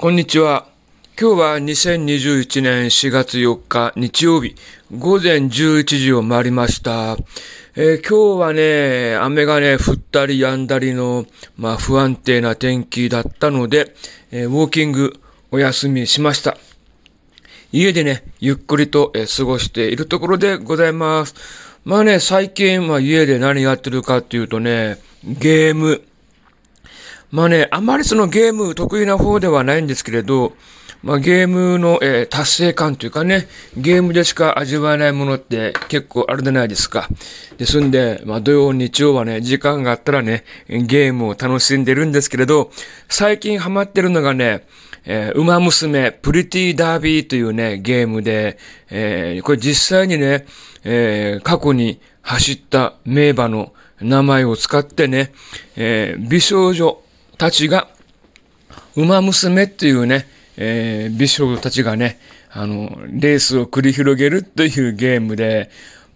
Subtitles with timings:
[0.00, 0.68] こんにちは。
[1.20, 4.54] 今日は2021年4月4日日曜日
[4.96, 7.16] 午前11時を回りました。
[7.74, 11.26] えー、今日はね、雨がね、降ったり止んだりの、
[11.56, 13.92] まあ不安定な天気だったので、
[14.30, 15.18] えー、ウォーキング
[15.50, 16.56] お休みしました。
[17.72, 21.34] 家でね、ゆっくりと、えー、過ごしているところでございます。
[21.84, 26.04] まあね、最近、まあ家で何やってるかっていうとね、ゲーム、
[27.30, 30.54] まあね、あまりそのゲーム得意な方ではないんですけれど、
[31.02, 37.08] まあゲームの、えー、達成感というかね、ゲームでしか味わえないものって結構あるじゃないですか。
[37.56, 42.70] ですんで、まあ土曜、日曜はね、時間があったらね、ゲームを楽しんでるんですけれど、
[43.08, 44.66] 最近ハマってるのがね、
[45.04, 48.58] えー、馬娘、プリティダービーというね、ゲームで、
[48.90, 50.46] えー、これ実際にね、
[50.84, 55.32] えー、過去に走った名馬の名前を使ってね、
[55.76, 57.02] えー、美少女、
[57.38, 57.88] たちが、
[58.96, 62.18] 馬娘っていうね、えー、美少女たちがね、
[62.50, 65.70] あの、レースを繰り広げるというゲームで、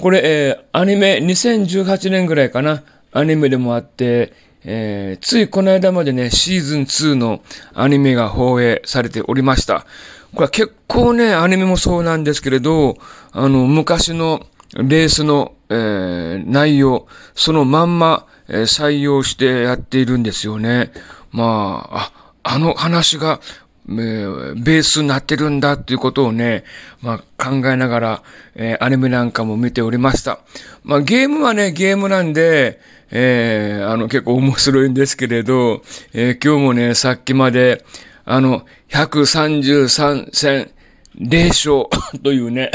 [0.00, 4.32] これ、えー、アニメ、2018年ぐらいかな、アニメでもあって、
[4.64, 7.42] えー、ついこの間までね、シーズン2の
[7.74, 9.86] アニメが放映されておりました。
[10.34, 12.96] これは結構ね、アニメもそうなんですけれど、
[13.30, 17.06] あの、昔のレースの、えー、内容、
[17.36, 20.92] そのまんま、え、採用してやっているんですよね。
[21.30, 22.10] まあ、
[22.44, 23.40] あ、あの話が、
[23.88, 26.64] えー、ベースになってるんだっていうことをね、
[27.02, 28.22] まあ考えながら、
[28.54, 30.38] えー、アニメなんかも見ておりました。
[30.84, 35.82] まあゲームはね、ゲームなんで、えー、あの結構面白いんですけれど、
[36.14, 37.84] え、今日もね、さっきまで、
[38.24, 40.70] あの、133戦
[41.18, 42.70] 0勝というね、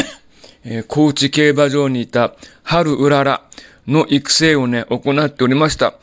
[0.64, 3.44] えー、高知競馬場にいた春うらら
[3.90, 5.96] の育成をね、行っておりました。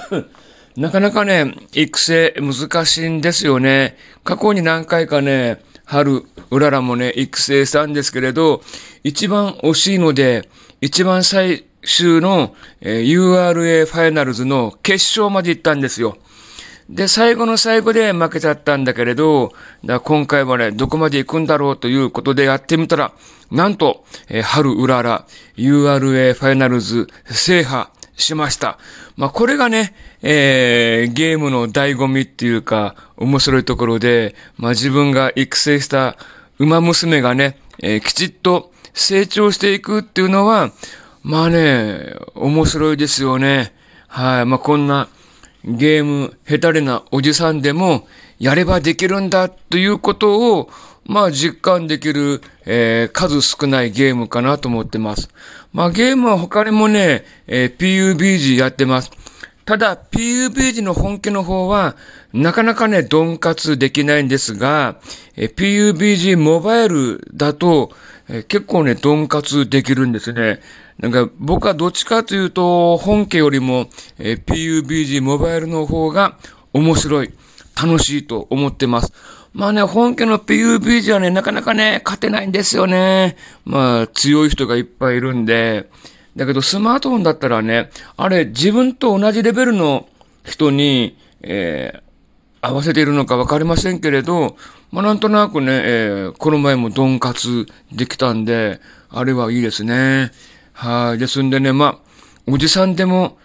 [0.76, 3.96] なかなかね、育成難しいんですよね。
[4.24, 8.62] 過去に何回かね、春、うららもね、育成したんですけれど、
[9.02, 10.48] 一番惜しいので、
[10.80, 16.16] 一番最終の、えー、URA ファイナルズの決勝まで行ったんですよ。
[16.90, 19.52] で、最後の最後で負けちゃったんだけれど、
[19.84, 23.12] だ今回はね、どこまで行くんだろうということでやってみたら、
[23.52, 25.24] なんと、えー、春うらら
[25.56, 28.78] URA ファイナルズ制覇しました。
[29.16, 36.16] まあ、これがね、えー、ゲームの醍醐味っていうか、面白いところで、まあ、自分が育成した
[36.58, 40.72] 馬娘がね、えー、きちっと成長していくっていうのは、
[41.22, 43.72] まあね、面白いですよね。
[44.08, 44.46] はい。
[44.46, 45.08] まあ、こんな、
[45.64, 48.06] ゲーム下手れなおじさんでも
[48.38, 50.70] やればできるんだということを、
[51.04, 55.28] まあ実感できる、えー、数少ないゲームかなと思ってます。
[55.72, 59.10] まあゲームは他にもね、えー、PUBG やってます。
[59.64, 61.96] ただ PUBG の本家の方は
[62.32, 64.96] なかなかね、鈍活できないんですが、
[65.36, 67.90] えー、PUBG モバイルだと、
[68.28, 70.60] えー、結構ね、鈍活できるんですね。
[71.00, 73.88] なんか僕はどっちかというと、本家よりも、
[74.18, 76.36] えー、PUBG モバイルの方が
[76.74, 77.32] 面白い、
[77.82, 79.12] 楽しいと思ってます。
[79.54, 83.36] まあね、本家の PUBG はね、なかなかね、勝てないんですよね。
[83.64, 85.88] まあ、強い人がいっぱいいるんで。
[86.36, 90.06] だけど、スマートフォンだったらね、あれ、自分と同じレベルの
[90.44, 92.00] 人に、えー、
[92.60, 94.56] 合わせているのかわかりませんけれど、
[94.92, 100.30] まあ、なんとなくね、えー、この前もドンカツできたんで、あれはいいですね。
[100.80, 101.18] はい。
[101.18, 101.98] ですんでね、まあ、
[102.46, 103.36] おじさんでも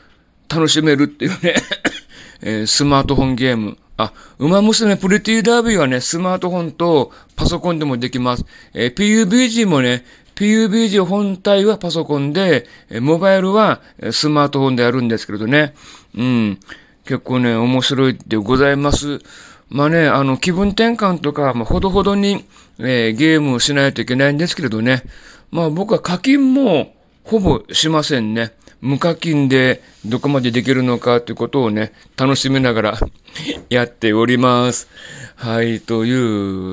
[0.48, 1.56] 楽しめるっていうね
[2.42, 3.78] えー、スマートフォンゲーム。
[3.98, 8.46] あ、馬娘プリティダービーはね、スマートフォンとパソコンでもできます。
[8.74, 13.82] えー、PUBG もね、PUBG 本体はパソコンで、えー、モバイルは
[14.12, 15.74] スマートフォンでやるんですけれどね。
[16.16, 16.60] うん。
[17.06, 19.20] 結構ね、面白いでございます。
[19.68, 22.46] まあね、あの、気分転換とか、まあ、ほどほどに、
[22.80, 25.04] えー、ゲームをしないといけないんですけれどね。
[25.52, 26.95] まあ僕は課金も、
[27.26, 28.52] ほぼしませんね。
[28.82, 33.00] 無課金でどこまでできるのかということをね、楽しみながら
[33.72, 34.88] やっております。
[35.36, 36.12] はい、とい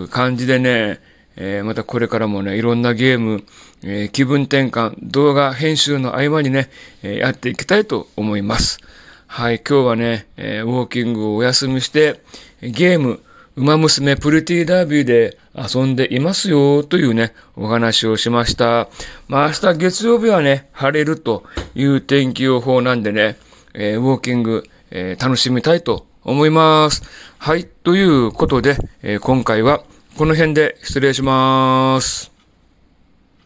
[0.05, 1.00] う感じでね、
[1.37, 3.44] えー、またこれからもね、いろんなゲーム、
[3.82, 6.69] えー、気分転換、動画編集の合間にね、
[7.03, 8.79] えー、やっていきたいと思います。
[9.26, 12.21] はい、今日はね、えウォーキングをお休みして、
[12.61, 13.21] ゲーム、
[13.54, 18.88] 馬娘プリティダービーで遊んでいますよというね、お話をしました。
[19.28, 21.44] まあ明日月曜日はね、晴れると
[21.75, 23.37] いう天気予報なんでね、
[23.75, 27.02] えー、ウォーキング、えー、楽しみたいと思います。
[27.37, 29.82] はい、ということで、えー、今回は
[30.16, 32.31] この辺で失礼します。